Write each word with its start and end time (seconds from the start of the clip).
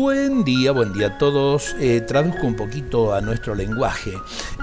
Buen 0.00 0.44
día, 0.44 0.70
buen 0.70 0.92
día 0.92 1.08
a 1.08 1.18
todos. 1.18 1.74
Eh, 1.80 2.00
traduzco 2.02 2.46
un 2.46 2.54
poquito 2.54 3.12
a 3.12 3.20
nuestro 3.20 3.56
lenguaje. 3.56 4.12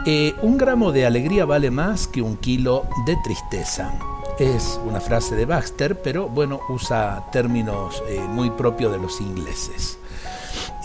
Eh, 0.05 0.33
un 0.41 0.57
gramo 0.57 0.93
de 0.93 1.05
alegría 1.05 1.43
vale 1.43 1.71
más 1.71 2.07
que 2.07 2.21
un 2.21 2.37
kilo 2.37 2.87
de 3.05 3.17
tristeza. 3.21 3.91
Es 4.39 4.79
una 4.85 5.01
frase 5.01 5.35
de 5.35 5.43
Baxter, 5.43 6.01
pero 6.01 6.29
bueno, 6.29 6.61
usa 6.69 7.25
términos 7.33 8.01
eh, 8.07 8.21
muy 8.29 8.49
propios 8.49 8.93
de 8.93 8.97
los 8.97 9.19
ingleses. 9.19 9.99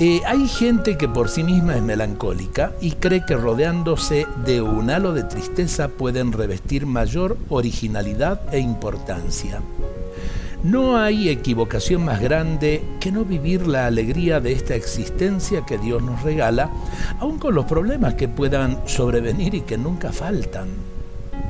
hay 0.01 0.49
gente 0.49 0.99
que 0.99 1.07
por 1.07 1.29
sí 1.29 1.45
misma 1.45 1.77
es 1.77 1.83
melancólica 1.83 2.73
y 2.81 2.91
cree 2.93 3.25
que 3.25 3.37
rodeándose 3.37 4.27
de 4.45 4.63
un 4.63 4.91
halo 4.91 5.13
de 5.13 5.23
tristeza 5.23 5.87
pueden 5.87 6.33
revestir 6.33 6.87
mayor 6.87 7.37
originalidad 7.51 8.53
e 8.53 8.59
importancia. 8.59 9.61
No 10.63 10.99
hay 10.99 11.31
equivocación 11.31 12.05
más 12.05 12.21
grande 12.21 12.83
que 13.01 13.11
no 13.11 13.25
vivir 13.25 13.67
la 13.67 13.87
alegría 13.87 14.41
de 14.41 14.53
esta 14.53 14.75
existencia 14.75 15.65
que 15.65 15.79
Dios 15.79 16.03
nos 16.03 16.23
regala, 16.23 16.71
aun 17.19 17.39
con 17.39 17.55
los 17.55 17.65
problemas 17.65 18.15
que 18.15 18.29
puedan 18.29 18.79
sobrevenir 18.87 19.55
y 19.55 19.63
que 19.63 19.79
nunca 19.79 20.13
faltan. 20.13 20.69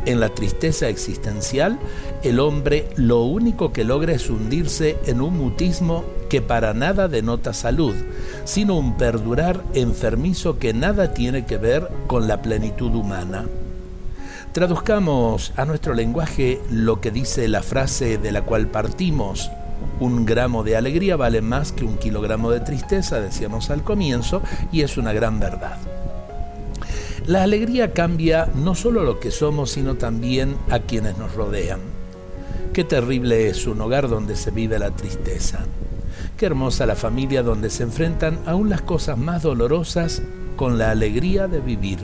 En 0.07 0.21
la 0.21 0.29
tristeza 0.29 0.89
existencial, 0.89 1.81
el 2.23 2.39
hombre 2.39 2.89
lo 2.95 3.25
único 3.25 3.73
que 3.73 3.83
logra 3.83 4.13
es 4.13 4.31
hundirse 4.31 4.97
en 5.07 5.21
un 5.21 5.37
mutismo 5.37 6.05
que 6.29 6.41
para 6.41 6.73
nada 6.73 7.09
denota 7.09 7.53
salud, 7.53 7.95
sino 8.45 8.79
un 8.79 8.97
perdurar 8.97 9.61
enfermizo 9.75 10.59
que 10.61 10.73
nada 10.73 11.13
tiene 11.15 11.47
que 11.47 11.59
ver 11.59 11.89
con 12.07 12.29
la 12.29 12.43
plenitud 12.43 12.95
humana. 12.95 13.47
Traduzcamos 14.53 15.53
a 15.55 15.65
nuestro 15.65 15.95
lenguaje 15.95 16.61
lo 16.73 17.01
que 17.01 17.13
dice 17.13 17.47
la 17.47 17.63
frase 17.63 18.19
de 18.19 18.33
la 18.33 18.43
cual 18.43 18.67
partimos. 18.67 19.49
Un 20.01 20.27
gramo 20.27 20.65
de 20.65 20.77
alegría 20.77 21.15
vale 21.15 21.41
más 21.41 21.71
que 21.71 21.85
un 21.85 21.99
kilogramo 21.99 22.51
de 22.51 22.59
tristeza, 22.59 23.21
decíamos 23.21 23.71
al 23.71 23.85
comienzo, 23.85 24.43
y 24.73 24.81
es 24.81 24.99
una 24.99 25.13
gran 25.13 25.39
verdad. 25.39 25.79
La 27.27 27.45
alegría 27.45 27.93
cambia 27.93 28.49
no 28.57 28.75
solo 28.75 29.05
lo 29.05 29.21
que 29.21 29.31
somos, 29.31 29.71
sino 29.71 29.95
también 29.95 30.57
a 30.69 30.81
quienes 30.81 31.17
nos 31.17 31.33
rodean. 31.37 31.79
Qué 32.73 32.83
terrible 32.83 33.49
es 33.49 33.69
un 33.69 33.81
hogar 33.81 34.09
donde 34.09 34.35
se 34.35 34.51
vive 34.51 34.81
la 34.81 34.91
tristeza. 34.91 35.61
Qué 36.37 36.47
hermosa 36.47 36.87
la 36.87 36.97
familia 36.97 37.45
donde 37.45 37.71
se 37.71 37.85
enfrentan 37.85 38.41
aún 38.47 38.69
las 38.69 38.83
cosas 38.83 39.17
más 39.17 39.45
dolorosas 39.45 40.23
con 40.57 40.77
la 40.77 40.91
alegría 40.91 41.47
de 41.47 41.61
vivir. 41.61 42.01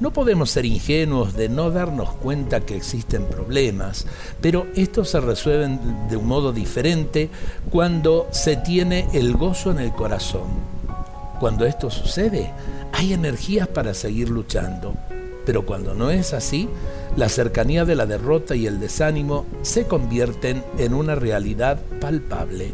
No 0.00 0.12
podemos 0.12 0.50
ser 0.50 0.64
ingenuos 0.64 1.34
de 1.34 1.48
no 1.48 1.70
darnos 1.70 2.10
cuenta 2.14 2.60
que 2.60 2.76
existen 2.76 3.26
problemas, 3.26 4.06
pero 4.40 4.66
estos 4.74 5.10
se 5.10 5.20
resuelven 5.20 6.08
de 6.08 6.16
un 6.16 6.26
modo 6.26 6.52
diferente 6.52 7.30
cuando 7.70 8.26
se 8.32 8.56
tiene 8.56 9.06
el 9.12 9.36
gozo 9.36 9.70
en 9.70 9.78
el 9.78 9.92
corazón. 9.92 10.48
Cuando 11.38 11.64
esto 11.64 11.90
sucede, 11.90 12.50
hay 12.92 13.12
energías 13.12 13.68
para 13.68 13.94
seguir 13.94 14.30
luchando. 14.30 14.94
Pero 15.46 15.64
cuando 15.64 15.94
no 15.94 16.10
es 16.10 16.32
así, 16.32 16.68
la 17.16 17.28
cercanía 17.28 17.84
de 17.84 17.94
la 17.94 18.06
derrota 18.06 18.56
y 18.56 18.66
el 18.66 18.80
desánimo 18.80 19.46
se 19.62 19.84
convierten 19.84 20.64
en 20.78 20.94
una 20.94 21.14
realidad 21.14 21.78
palpable. 22.00 22.72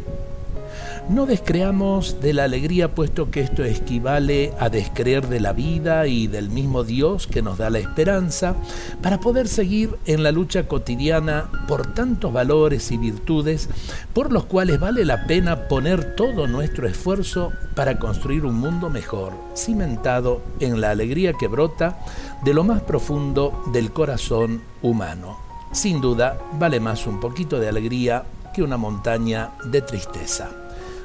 No 1.09 1.25
descreamos 1.25 2.21
de 2.21 2.33
la 2.33 2.45
alegría 2.45 2.93
puesto 2.95 3.31
que 3.31 3.41
esto 3.41 3.63
equivale 3.63 4.53
a 4.59 4.69
descreer 4.69 5.27
de 5.27 5.39
la 5.39 5.51
vida 5.51 6.07
y 6.07 6.27
del 6.27 6.49
mismo 6.49 6.83
Dios 6.83 7.27
que 7.27 7.41
nos 7.41 7.57
da 7.57 7.69
la 7.69 7.79
esperanza 7.79 8.55
para 9.01 9.19
poder 9.19 9.47
seguir 9.47 9.97
en 10.05 10.23
la 10.23 10.31
lucha 10.31 10.67
cotidiana 10.67 11.49
por 11.67 11.93
tantos 11.93 12.31
valores 12.31 12.91
y 12.91 12.97
virtudes 12.97 13.69
por 14.13 14.31
los 14.31 14.45
cuales 14.45 14.79
vale 14.79 15.03
la 15.05 15.27
pena 15.27 15.67
poner 15.67 16.15
todo 16.15 16.47
nuestro 16.47 16.87
esfuerzo 16.87 17.51
para 17.75 17.99
construir 17.99 18.45
un 18.45 18.55
mundo 18.55 18.89
mejor, 18.89 19.33
cimentado 19.55 20.41
en 20.59 20.79
la 20.81 20.91
alegría 20.91 21.33
que 21.33 21.47
brota 21.47 21.99
de 22.43 22.53
lo 22.53 22.63
más 22.63 22.81
profundo 22.81 23.63
del 23.73 23.91
corazón 23.91 24.61
humano. 24.81 25.37
Sin 25.71 26.01
duda, 26.01 26.37
vale 26.59 26.79
más 26.79 27.07
un 27.07 27.19
poquito 27.19 27.59
de 27.59 27.69
alegría 27.69 28.23
que 28.53 28.63
una 28.63 28.77
montaña 28.77 29.51
de 29.63 29.81
tristeza. 29.81 30.49